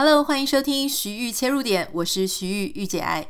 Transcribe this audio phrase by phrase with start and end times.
[0.00, 3.26] Hello，欢迎收听徐玉切入点，我是徐玉御姐爱。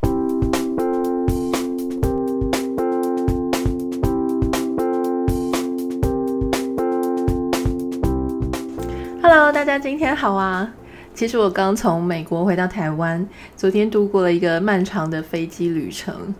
[9.22, 10.70] Hello，大家今天好啊！
[11.14, 13.26] 其实我刚从美国回到台湾，
[13.56, 16.34] 昨天度过了一个漫长的飞机旅程。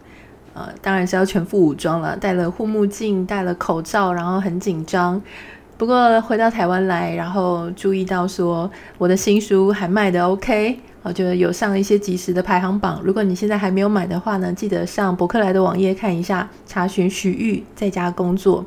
[0.53, 5.23] 呃，当然是要全副武装了，戴了护目镜，戴了口罩，然后很紧张。
[5.79, 8.69] 不过回到台湾来，然后注意到说
[8.99, 13.01] 我的新书还卖的 OK，我觉得有上一些即时的排行榜。
[13.05, 18.65] 如果你现在还没有买的话呢，记得上博客来的网页看一下，查询徐玉在家工作。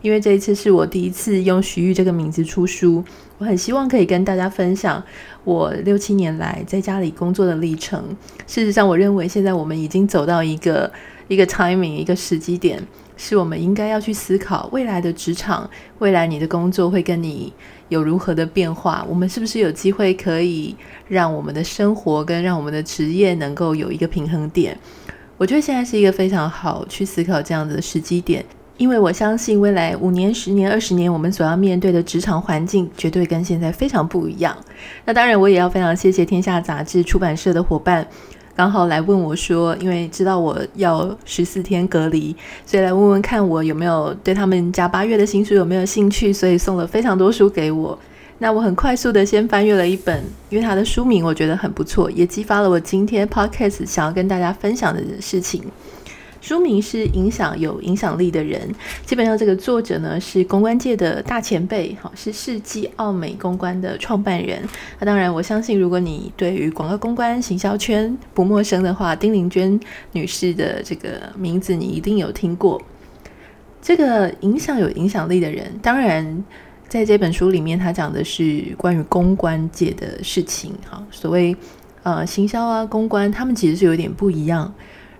[0.00, 3.04] 因为这一次是我第一次用徐玉这个名字出书，
[3.36, 5.02] 我很希望可以跟大家分享
[5.44, 8.02] 我六七年来在家里工作的历程。
[8.46, 10.90] 事实上，我认为现在我们已经走到一个
[11.28, 12.82] 一个 timing 一个时机点。
[13.16, 15.68] 是我们应该要去思考未来的职场，
[15.98, 17.52] 未来你的工作会跟你
[17.88, 19.06] 有如何的变化？
[19.08, 20.74] 我们是不是有机会可以
[21.08, 24.76] 让我们的生活跟让我们的职业能够有一个平衡点？
[25.36, 28.44] 我觉得现在是一个非常好去思考这样子的时机点，
[28.76, 34.56] 因为我相信未来五年、十年、二十年，我们所要面对的职场环境绝对跟现在非常不一样。
[35.04, 38.06] 那当然，我也要非常谢谢天下杂志出版社的伙伴。
[38.56, 47.98] 刚好来问我说，因为知道我要十四天隔离，所以来问问看我有没有对他们家八月的新书有没有兴趣，所以送了非常多书给我。
[48.38, 55.62] 那我很快速的先翻阅了一本，因为它的书名我觉得很不错，也激发了我今天 podcast 想要跟大家分享的事情。
[56.44, 58.70] 书名是影响有影响力的人，
[59.06, 64.62] 基本上这个作者呢是公关界的大前辈，好，是世纪奥美公关的创办人。
[64.98, 69.80] 那当然，我相信如果你对于广告公关行销圈不陌生的话，丁玲娟
[70.12, 72.78] 女士的这个名字你一定有听过。
[73.80, 76.44] 这个影响有影响力的人，当然
[76.86, 80.74] 在这本书里面，他讲的是关于公关界的事情。
[80.90, 81.56] 哈，所谓
[82.02, 84.74] 呃行销啊公关，他们其实是有点不一样。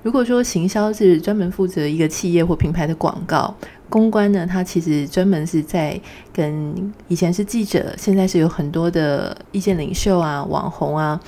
[0.05, 3.55] 如果说行销是专门负责一个企业或品牌的广告，
[3.89, 5.99] 公关呢，它其实专门是在
[6.31, 11.19] 跟以前是记者，现在是有很多的意见领袖啊、网红啊，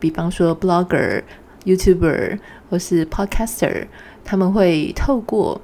[0.00, 1.22] 比方说 blogger、
[1.64, 3.86] YouTuber 或是 podcaster，
[4.24, 5.60] 他们会透过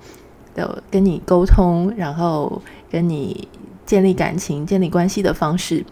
[0.54, 3.48] 的跟你沟通，然后跟你
[3.84, 5.84] 建立感情、建立关系的方式。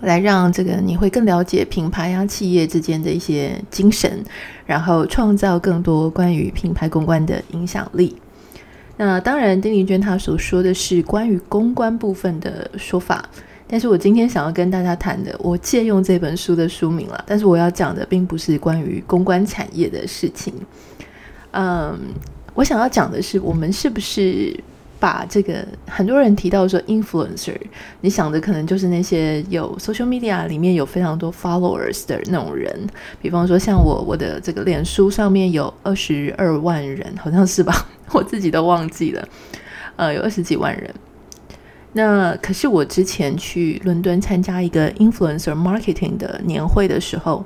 [0.00, 4.22] 来让这个你会更了解品牌啊、企业之间的一些精神，
[4.64, 8.16] 然后创造更多关于品牌公关的影响力。
[8.96, 13.28] 那当然，丁玲娟她所说的是关于公关部分的说法，
[13.66, 20.52] 但是我今天想要跟大家谈的，我借用这本书的书名了，但是我要讲的并不是关于公关产业的事情。
[21.50, 21.98] 嗯，
[22.54, 24.58] 我想要讲的是，我们是不是？
[25.00, 27.56] 把这个很多人提到说，influencer，
[28.00, 32.86] 你想的可能就是那些有 social media 里面有非常多 followers 的那种人，
[33.22, 37.86] 比方说像我，我的这个脸书上面有二十二万人，好像是吧？
[38.12, 39.28] 我自己都忘记了，
[39.96, 40.92] 呃，有二十几万人。
[41.92, 47.44] 那可是我之前去伦敦参加一个 influencer marketing 的年会的时候，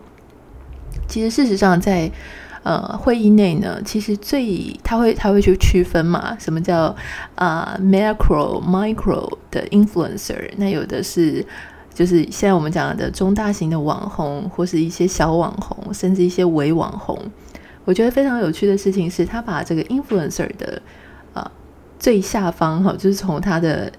[1.07, 2.11] 其实事实上在。
[2.62, 6.95] 呃，会议内呢，其实最他会他会去区分嘛，什么叫
[7.34, 10.49] 啊、macro micro 的 influencer？
[10.56, 11.45] 那有的是
[11.93, 17.19] 就是现在我们讲的中大型的网红，或是一些小网红，甚至一些伪网红。
[17.84, 20.81] 我觉得非常有趣的事情是，他把这个 influencer 的
[21.34, 21.51] 啊、
[21.99, 23.91] 最下方哈，就是从他的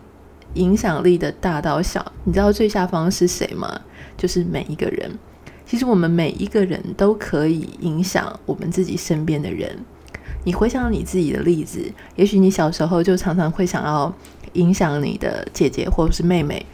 [0.54, 3.82] 影响力的大到小，你知道最下方是谁吗？
[4.16, 5.12] 就是每一个人。
[5.66, 9.78] 其实我们每一个人都可以影响我们自己身边的人。
[10.46, 11.80] 你回想你自己的例子，
[12.16, 14.14] 也许你小时候就常常会想要
[14.54, 16.66] 影响你的姐姐或者是妹妹，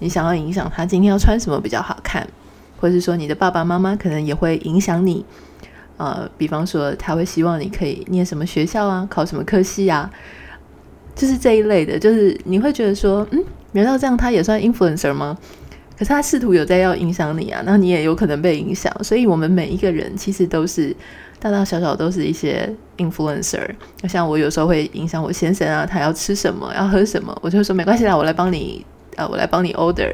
[0.00, 2.26] 你想要影响她今天要穿什么比较好看，
[2.80, 5.24] 或者是说你的爸爸妈妈可能也会影响你。
[5.98, 10.10] 呃，比方说他会希望你可以念什么学校啊，考什么科系啊，
[11.14, 11.96] 就是这一类的。
[11.96, 15.38] 就是你会觉得说，嗯，难道这样他也算 influencer 吗？
[16.02, 18.92] 可是他试图有在要影响你啊，那你也有可能被影响。
[19.04, 20.92] 所以，我们每一个人其实都是
[21.38, 23.70] 大大小小都是一些 influencer。
[24.08, 28.84] 像我有时候会影响我先生啊，他要吃什么，要喝什么，我就说没关系啦，我来帮你，
[29.14, 30.12] 呃，我来帮你 order。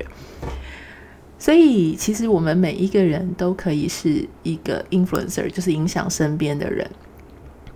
[1.38, 6.86] 所以，其实我们每一个人都可以是一个 influencer，就是影响身边的人。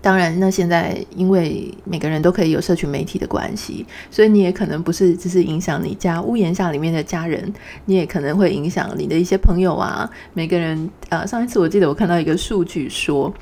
[0.02, 7.54] 当然，那现在因为每个人都可以有社群媒体的关系，所以你也可能不是只是影响你家屋檐下里面的家人，
[7.84, 10.10] 你也可能会影响你的一些朋友啊。
[10.34, 13.32] 每个人，呃，上一次我记得我看到一个数据说，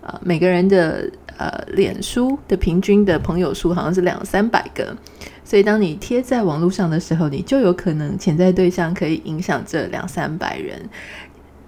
[0.00, 4.96] 呃，每个人的呃脸书的平均的朋友数好像是两三百个，
[5.44, 10.88] 所以当你贴在网络上的时候，你就有可能潜在对象可以影响这两三百人。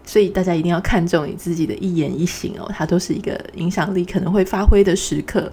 [0.08, 5.52] 所以大家一定要看重你自己的一言一行哦，它都是一个影响力可能会发挥的时刻。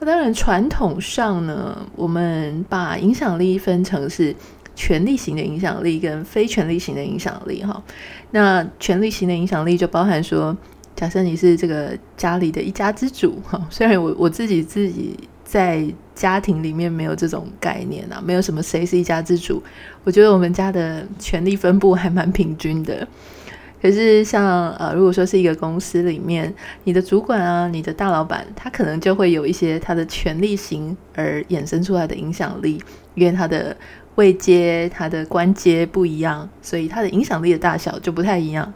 [0.00, 4.34] 那当然，传统上呢，我们把影响力分成是
[4.74, 7.80] 权力型的影响力跟非权力型的影响力哈。
[8.32, 10.56] 那权力型的影响力就包含说，
[10.96, 15.86] 假设你是这个家里的一家之主哈，虽然我我自己自己在
[16.16, 19.62] 家庭里面没有这种概念啊，没有什么谁是一家之主，
[20.02, 23.06] 我觉得我们家的权力分布还蛮平均的。
[23.80, 26.52] 可是像呃，如果说是一个公司里面，
[26.84, 32.82] 你的主管啊，你的大老板，他可能就会有一些他的权力型而衍生出来的影响力，
[33.14, 33.76] 因为他的
[34.16, 38.72] 位阶、他的官阶不一样，所以他的影响力的大小就不太一样。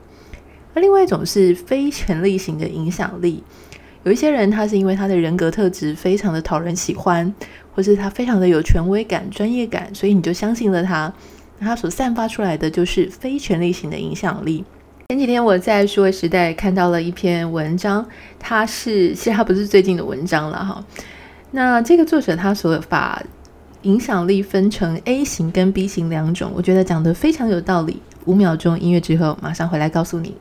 [0.75, 3.43] 那另外一种是非权力型的影响力，
[4.05, 7.35] 有一些人他是因为他的人格特质非常的讨人喜欢，
[7.75, 11.13] 或是他非常的有权威感、专业感，所以你就相信了他，
[11.59, 14.65] 他所散发出来的就是非权力型的影响力。
[15.13, 18.03] 前几天我在数位时代看到了一篇文章，
[18.39, 20.83] 它是其实它不是最近的文章了哈。
[21.51, 23.23] 那这个作者他所把
[23.83, 28.01] 影响力分成 A 型跟 B 型两种，我觉得讲得非常有道理。
[28.25, 30.35] 五秒钟音乐之后，马上回来告诉你。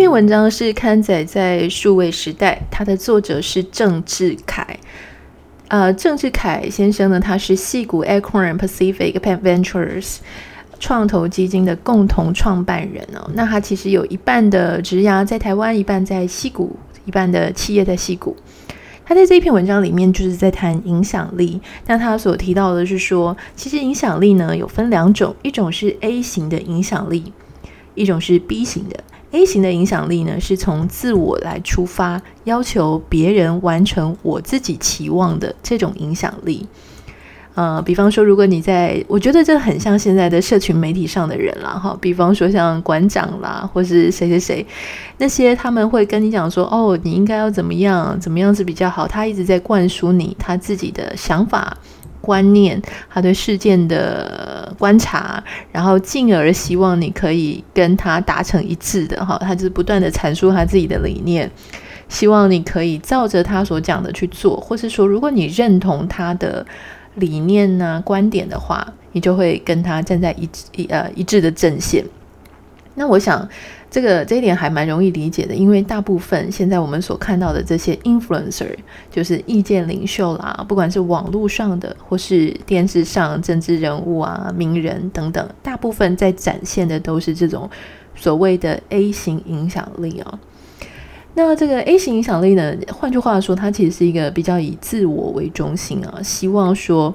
[0.00, 4.66] 篇文章是刊载在数位时代，它的作者是郑志凯。
[5.68, 10.16] 呃，郑志凯先生呢，他是矽谷 Acorn Pacific Ventures
[10.78, 13.30] 创投基金的共同创办人哦。
[13.34, 16.74] 那他其实有一半的职涯在台湾，一半在矽谷，
[17.04, 18.34] 一半的企业在矽谷。
[19.04, 21.60] 他在这一篇文章里面就是在谈影响力。
[21.86, 27.34] 那他所提到的是说，其实影响力呢有分两种，一种是 A 型的影响力，
[27.94, 29.04] 一种是 B 型的。
[29.32, 36.66] A 型的影响力呢，是从自我来出发，要求别人完成我自己期望的这种影响力。
[37.54, 44.66] 呃，比方说，如果你在，我觉得这很像现在的社群媒体上的人啦，哈，比方说像馆长啦，或是谁谁谁，
[45.18, 51.76] 那些他们会跟你讲说，哦，你应该要怎么样，怎么样是比较好，他一直在灌输你他自己的想法。
[52.30, 52.80] 观念，
[53.12, 55.42] 他对事件的观察，
[55.72, 61.50] 然后进而希望你可以跟他达成一致的哈，他就是不断的阐述他自己的理念，
[62.08, 66.64] 希望你可以照着他所讲的去做，或是说，如果你认同他的
[67.16, 72.04] 理念呢、观点的话，你就会跟他站在一一呃一致的阵线。
[72.94, 73.48] 那我想。
[73.90, 78.72] 这个这一点还蛮容易理解的，因为大部分现在我们所看到的这些 influencer，
[79.10, 87.68] 就是意见领袖啦，不管是网络上的或是电视上政治人物啊、名人等等，大部分在展现的都是这种
[88.14, 90.38] 所谓的 A 型影响力啊。
[91.34, 97.12] 那这个 A 型影响力呢，换句话说，它其实是一个比较以自我为中心啊，希望说，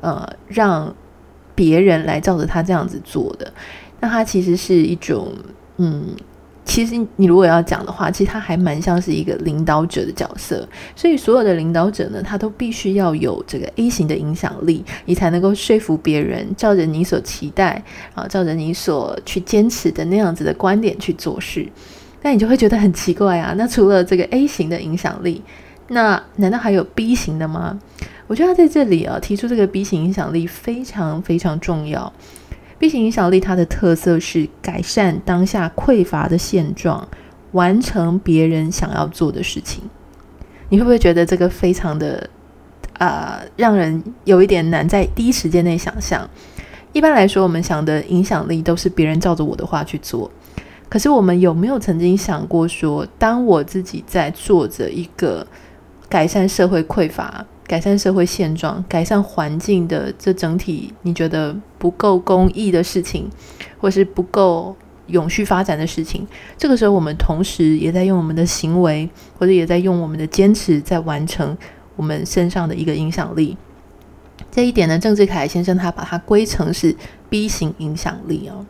[0.00, 0.92] 呃，让
[1.54, 3.52] 别人来照着他这样子做的。
[4.00, 5.32] 那它其实是一种。
[5.78, 6.06] 嗯，
[6.64, 10.66] 其实你如果要讲的话，其实他还蛮像是一个领导者的角色。
[10.94, 17.82] 所以所有的领导者呢，他都必须要有这个 A 型的影响力，你才能够说服别人，照着你所期待
[18.14, 21.66] 啊，照着你所去坚持的那样子的观点去做事。
[22.22, 23.54] 那你就会觉得很奇怪啊。
[23.56, 25.42] 那除了这个 A 型的影响力，
[25.88, 27.78] 那难道还有 B 型的吗？
[28.26, 32.12] 我觉得他在这里啊提出这个 B 型影响力非常非常重要。
[32.78, 37.08] B 型影响力，它的特色是改善当下匮乏的现状，
[37.52, 39.82] 完成别人想要做的事情。
[40.68, 42.28] 你会不会觉得这个非常的
[42.98, 46.28] 啊、呃，让人有一点难在第一时间内想象？
[46.92, 50.30] 一般来说，我们想的影响力都是别人照着我的话去做。
[50.88, 55.46] 可是，我们有没有曾经想过说，当我自己在做着一个
[56.08, 57.44] 改善社会匮乏？
[57.66, 63.28] 改善社会现状、改善环境的这整体，你觉得不够公益的事情，
[63.78, 64.74] 或是不够
[65.08, 69.08] 永续发展的事情，这个时候我们同时也在用我们的行为，
[69.38, 71.56] 或者也在用我们的坚持，在完成
[71.96, 73.56] 我们身上的一个影响力。
[74.50, 76.94] 这一点呢，郑志凯先生他把它归成是
[77.28, 78.64] B 型影响力哦。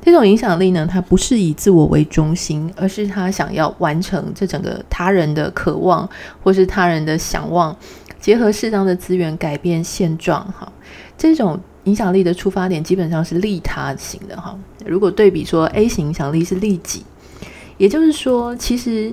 [0.00, 6.08] 这种影响力呢，它不是以自我为中心，而是他想要完成这整个他人的渴望，
[6.42, 7.76] 或是他人的想望。
[8.20, 10.70] 结合适当的资源改变现状，哈，
[11.16, 14.58] 这种影响力的出发点基本上是利他型的，哈。
[14.84, 17.04] 如果对比说 A 型影响力是利己，
[17.76, 19.12] 也就是说，其实，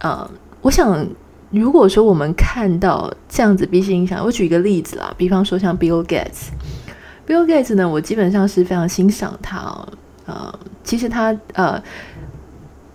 [0.00, 1.06] 呃，我想，
[1.50, 9.88] 如果说我们看到这样子 B 型影响，我举一个例子啦，比方说像 Bill Gates，Bill Gates 呢，我基本上是非常欣赏他哦。
[10.24, 11.82] 呃，其实他呃，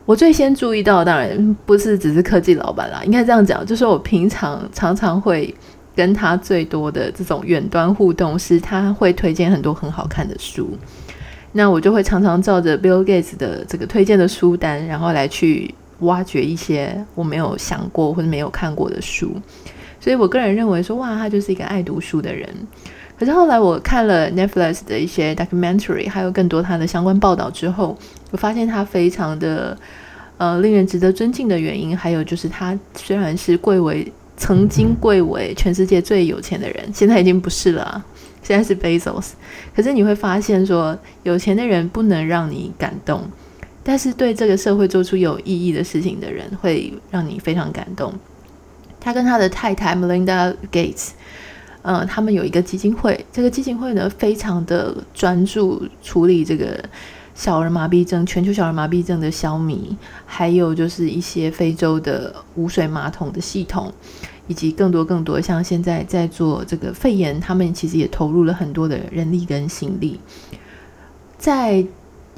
[0.07, 5.53] 我最先注意到，当然不是只是科技老板啦，应该这样讲，就是我平常常常会
[5.93, 10.69] 跟他最多的这种远端互动，是他会推荐很多很好看的书，
[11.51, 19.33] 那我就会常常照着 Bill Gates 的这个推荐的书单，然后来去挖掘一些我没有想过或者没有看过的书，
[19.99, 22.47] 所以我个人认为说，哇，他就是一个爱读书的人。
[23.19, 27.97] 可是后来我看了 Netflix 的一些 documentary，还有更多他的相关报道之后，
[28.31, 29.77] 我发现他非常的
[30.38, 38.05] 呃令人值得尊敬的原因，还有就是他虽然是贵为曾经贵为全世界最有钱的人，现在已经不是了啊，
[38.43, 39.31] 现在是 Bezos。
[39.75, 43.24] 可是你会发现说，有钱的人不能让你感动，
[43.84, 48.13] 但是对这个社会做出有意义的事情的人会让你非常感动。
[49.00, 51.10] 他跟他的太太 Melinda Gates。
[51.84, 56.84] 呃，他们有一个基金会，这个基金会呢，非常的专注处理这个
[57.38, 63.94] 小儿麻痹症、全球小儿麻痹症的消弭，还有就是一些非洲的无水马桶的系统，
[64.48, 70.20] 以及更多更多像现在在做这个肺炎，他们其实也投入了很多的人力跟心力，
[71.38, 71.86] 在。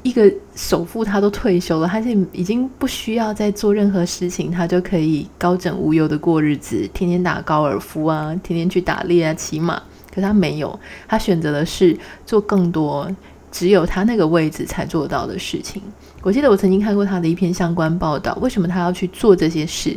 [0.02, 9.82] 一个首富他都退休了，他是已经不需要再做任何事情，他就可以高枕无忧的过日子，天天打高尔夫啊，天天去打猎啊，骑马。
[10.10, 13.14] 可他没有，他选择的是做更多
[13.50, 15.82] 只有他那个位置才做到的事情。
[16.22, 19.96] 我记得我曾经看过他的一篇相关报道，为什么他要去做这些事？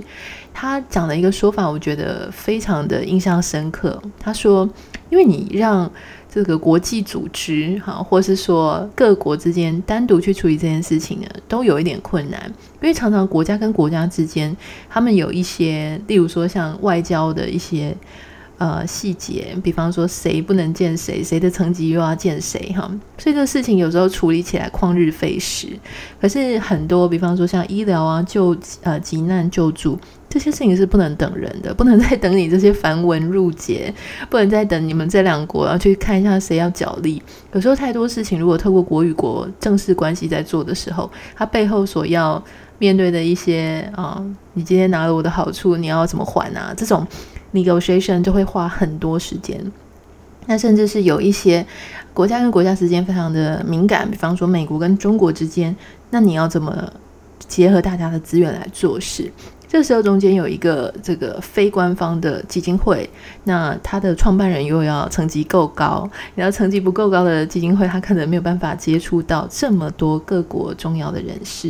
[0.54, 4.02] 他讲的一个说法，我觉得非常的印象深刻。
[4.20, 4.70] 他说
[5.10, 5.90] ：“因为你让。”
[6.34, 12.42] 这个国际组织，哈，或是说各国之间单独去处理这件事情呢，都有一点困难，
[12.82, 14.58] 因为常常国家跟国家之间，
[14.90, 17.96] 他们有一些，例如说像外交的一些
[18.58, 22.82] 呃细节，比方说谁不能见谁，谁的层级又要见谁，哈，
[23.18, 25.68] 所以这个事情有时候处理起来旷日费时。
[26.22, 30.00] 可是很多，比方说像医疗啊、救呃急难救助。
[30.30, 33.94] 这些事情是不能等人的，不能再等你这些繁文缛节，
[34.32, 37.22] 不能再等你们这两国要去看一下谁要角力。
[37.52, 42.44] 有时候太多事情，如果透过国与国正式关系在做的时候，它背后所要
[42.80, 44.20] 面对的一些啊，
[44.54, 46.74] 你今天拿了我的好处，你要怎么还啊？
[46.76, 47.06] 这种
[47.54, 49.72] negotiation 就会花很多时间。
[50.46, 51.66] 那甚至是有一些
[52.14, 55.74] 国家跟国家之间非常的敏感，比方说美国跟中国之间，
[56.10, 56.92] 那你要怎么
[57.48, 59.32] 结合大家的资源来做事？
[59.70, 63.10] 这时候中间有一个这个非官方的基金会，
[63.46, 71.70] 那他的创办人又要层级够高，然后层级不够高的基金会，他可能没有办法接触到这么多各国重要的人士。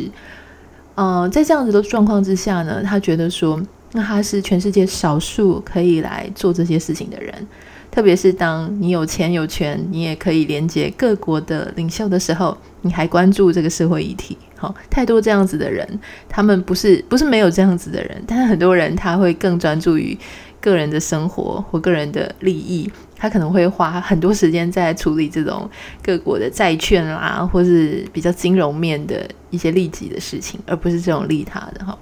[0.95, 3.57] 嗯、呃，在这样子的状况之下呢，他觉得说，
[3.93, 7.47] 那他是全世界少数可以来做这些事情的人，
[7.91, 14.37] 特别是当你有钱有权，你也可以连接各国的领袖的时候，你还关注这个社会议题。
[14.57, 15.87] 好太多这样子的人，
[16.29, 20.17] 他们不是不是没有这样子的人，但是很多人他会更专注于
[20.61, 25.69] 个人的生活或个人的利益，他可能会花很多时间在处理这种
[26.01, 31.97] 各国的债券啦，或是比较金融面的一些利己的事情，而不是这种利他的哈。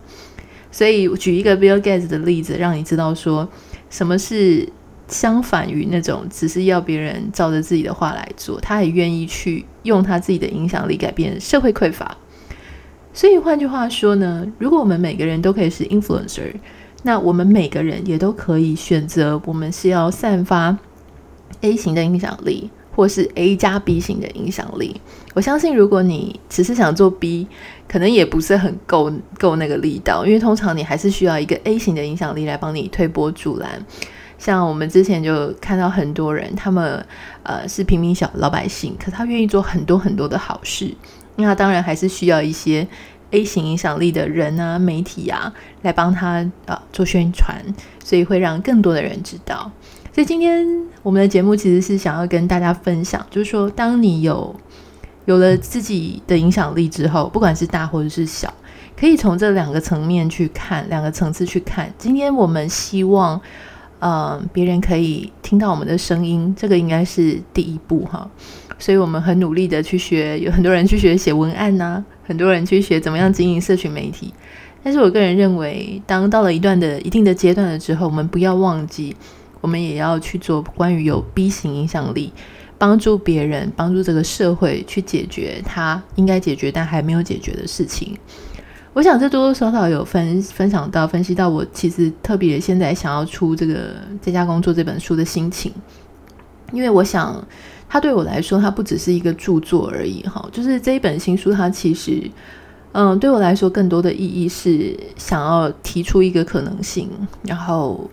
[0.71, 3.47] 所以举一个 Bill Gates 的例子，让你知道说
[3.89, 4.67] 什么是
[5.07, 12.17] 相反于那种只是要别人照着自己的话来做，他也愿意去用他自己的影响力改变社会匮乏。
[13.13, 16.53] 所以换句话说呢，如果我们每个人都可以是 influencer，
[17.03, 20.77] 那我们每个人也都可以选择，我们是要散发
[21.59, 24.99] A 型的影响力，或是 A 加 B 型的影响力。
[25.33, 27.47] 我相信，如果你只是想做 B，
[27.87, 33.83] 可能也不是很够够那个力道，因为通常你还是需要一个 A 型的影响力来帮你推波助澜。
[34.37, 37.05] 像我们之前就看到很多人，他们
[37.43, 40.93] 呃是平民小老百姓，可他愿意做很多很多的好事。
[41.35, 42.85] 那当然还是需要一些
[43.29, 47.63] A 型影响力的人啊、媒体啊来帮他啊、呃、做宣传，
[48.03, 49.71] 所以会让更多的人知道。
[50.13, 50.67] 所以今天
[51.03, 54.53] 我们的节目其实是想要跟大家分享，就是说，当你有
[55.23, 58.53] 有了自己的影响力之后，不管是大或者是小，
[58.99, 61.91] 可以从这两个层面去看，两个层次去看。
[61.97, 63.39] 今天我们希望，
[63.99, 68.29] 嗯、别人可以听到我们的声音，这个应该是第一步哈。
[68.77, 74.33] 所以我们很努力的去学，有很多人去学写文案呐、很多人去学怎么样经营社群媒体。
[74.83, 79.15] 但是我个人认为，当到了一段的一定的阶段了之后，我们不要忘记，
[79.61, 82.33] 我们也要去做关于有 B 型影响力，
[82.77, 88.17] 帮助别人，帮助这个社会去解决他应该解决但还没有解决的事情。
[88.93, 95.71] 我想这多多少少有分分享到、分析到我其实特别现在想要出这个在家工作这本书的心情。
[96.73, 97.41] 因为我想，
[97.87, 102.31] 它对我来说，它不只是一个著作而已，哈，就是这一本新书，它其实，
[102.93, 107.09] 嗯，对我来说，更多的意义是想要提出一个可能性，
[107.43, 108.09] 然后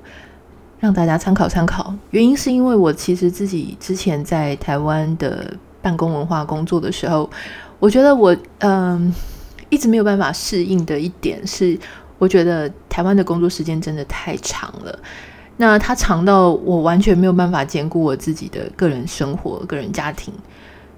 [0.80, 1.94] 让大家参考参考。
[2.11, 7.28] 原因是因为我其实自己之前在台湾的办公文化工作的时候，
[7.78, 9.12] 我觉得我，嗯，
[9.70, 11.78] 一直没有办法适应的一点是，
[12.18, 14.99] 我觉得台湾的工作时间真的太长了。
[15.56, 20.32] 那他长到我完全没有办法兼顾我自己的个人生活、个人家庭，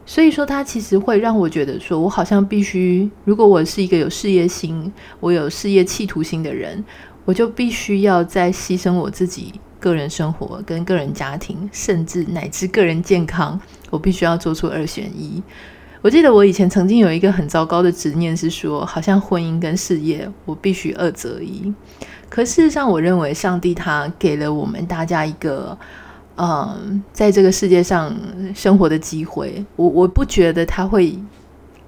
[0.04, 6.84] 所以说他其实会让我觉得说，我好像必须，如果我是一个有事业心、我有事业企图心的人，
[7.24, 13.60] 我就必须要在牺牲我自己个人生活跟个人家庭，甚至乃至个人健康，
[13.90, 15.42] 我必须要做出二选一。
[16.02, 21.74] 我记得我以前曾经有一个很糟糕的执念，是说，好像婚姻跟事业，我必须二择一。
[22.28, 25.76] 可事实上，我认为上帝他给了我们大家一个，
[26.36, 28.16] 嗯，在这个世界上
[28.54, 29.62] 生活的机会。
[29.76, 31.18] 我我不觉得他会，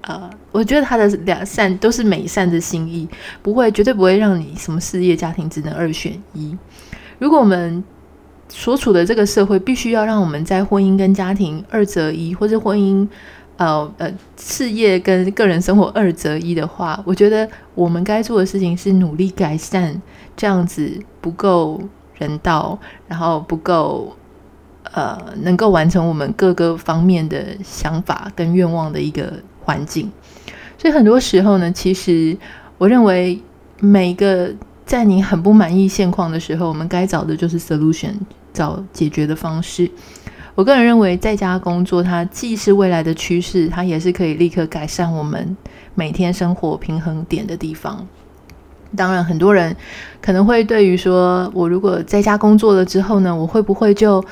[0.01, 3.09] 呃，我觉得他的两善都是美善的心意，
[3.41, 6.55] 不会绝对不会让你什么事业家庭只能二选一。
[7.19, 7.83] 如果我们
[8.49, 13.07] 所处的这个社会必须要让我们在婚姻跟家庭二择一，或者婚姻。
[13.55, 20.01] 呃呃，事业跟个人生活二择一的话，我觉得我们该做的事情是努力改善
[20.35, 21.79] 这样子不够
[22.15, 22.77] 人道，
[23.07, 24.11] 然后不够
[24.91, 30.11] 呃能够完成我们各个方面的想法跟愿望的一个环境。
[30.79, 32.35] 所以很多时候呢，其实
[32.79, 33.39] 我认为
[33.79, 34.51] 每个
[34.85, 38.13] 在你很不满意现况的时候，我们该找的就是 solution，
[38.53, 39.89] 找解决的方式。
[40.55, 45.57] 我个人认为，在家工作它既是未来的趋势，它也是可以立刻改善我们
[45.95, 48.05] 每天生活平衡点的地方。
[48.95, 49.75] 当然，很多人
[50.21, 54.23] 可能会对于说，我如果在家工作了之后呢，我会不会就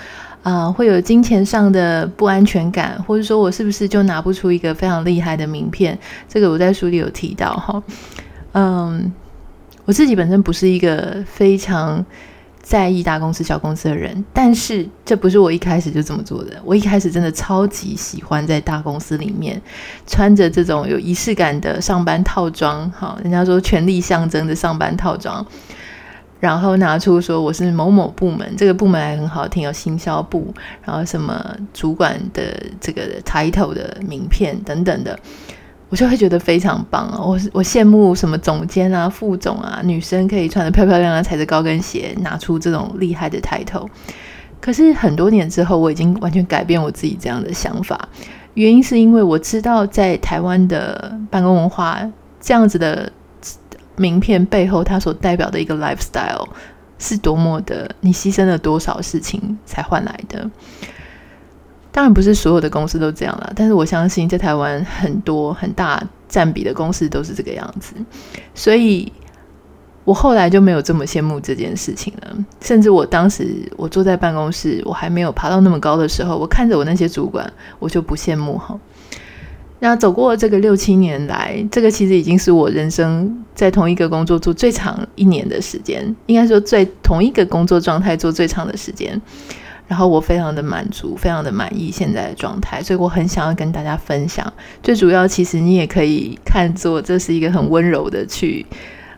[0.44, 5.98] 啊、会有金钱上的不安全感，或者说我是不是就拿不出一个非常厉害的名片？
[6.28, 7.84] 这个我在书里有提到哈。
[8.54, 9.14] 嗯，
[9.86, 12.06] 我自己本身不是一个非常。
[12.64, 16.52] 在意大公司、小公司的人，但是这不是我一开始就这么做的。
[16.64, 19.60] 我一开始真的超级喜欢在大公司里面
[20.06, 25.44] 穿着这种有仪式感的上班套装，哈，人家说权力象征的上班套装，
[26.40, 30.54] 然后拿出说我是某某部门，这个部门还很好听，有行销部，
[30.86, 35.20] 然后什么主管的这个 title 的名片等等的。
[35.92, 37.20] 我就会觉得非常棒啊！
[37.20, 43.90] 我我羡慕什么总监啊、副总啊，女生可以穿得漂漂亮亮，踩着高跟鞋，拿出这种厉害的抬头。
[44.62, 48.08] 可是很多年之后，我已经完全改变我自己这样的想法。
[48.54, 52.02] 原因是因为我知道，在台湾的办公文化
[52.40, 53.12] 这样子的
[53.98, 56.48] 名片背后，它所代表的一个 lifestyle
[57.00, 60.50] 是多么的，你牺牲了多少事情才换来的。
[61.92, 67.94] 当然不是所有的公司都这样了，但是我相信在台湾很多很大占比的公司都是这个样子，
[68.56, 69.12] 所以
[70.06, 72.38] 我后来就没有这么羡慕这件事情了。
[72.62, 78.80] 甚至我当时我坐在办公室，我还没有爬到那么高的时候，我看着我那些主管，我就不羡慕哈。
[79.80, 89.20] 那走过这个六七年来，这个其实已经是我人生在同一个工作做最长一年的时间，应该说在同一个工作状态做最长的时间。
[89.92, 94.54] 然后我非常的满足，非常的满意现在的状态，所以我很想要跟大家分享。
[94.82, 98.66] 最主要，其实你也可以看作这是一个很温柔的去，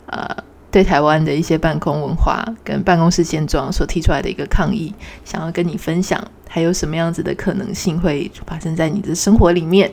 [0.07, 0.27] 呃，
[0.71, 4.91] 对台湾的一些办公文化跟办公室现状所提出来的一个抗议，
[5.23, 9.91] 想要跟你分享，还有什么样子的可能性会发生在你的生活里面。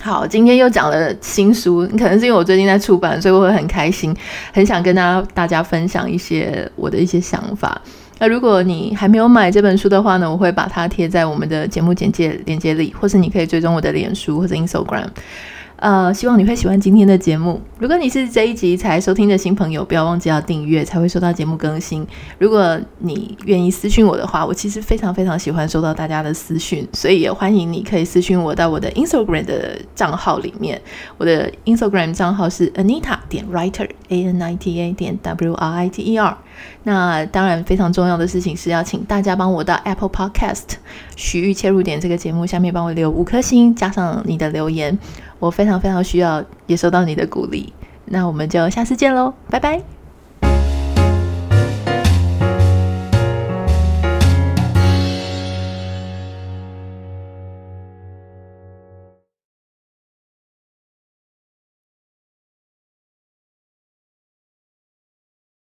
[0.00, 4.16] 好，今天又讲了新书，可能是因为我最近在出版，所以我会很开心，
[4.52, 7.82] 很想跟大家大家分享一些我的一些想法。
[8.22, 15.08] 那如果你还没有买这本书的话呢，我会把它贴在我们的节目简介链接里，或是你可以追踪我的脸书或者 Instagram。
[15.74, 17.60] 呃，希望你会喜欢今天的节目。
[17.80, 22.06] 如果你是这一集才收听的新朋友，不要忘记要订阅，才会收到节目更新。
[22.38, 30.80] 如果你愿意私讯我的话，我其实非常非常喜欢收到大家的私讯，所以也欢迎你可以私讯我到我的 Instagram 的账号里面。
[31.18, 36.02] 我的 Instagram 账号是 Anita 点 Writer a n i t a 点 W R I T
[36.02, 36.36] E R。
[36.84, 40.74] 那当然，非常重要的事情是要请大家帮我到 Apple Podcast
[41.16, 44.98] 徐玉切入点这个节目下面帮我留五颗星，加上你的留言。
[45.38, 47.72] 我非常非常需要，也收到你的鼓励。
[48.04, 50.01] 那我们就下次见喽，拜拜。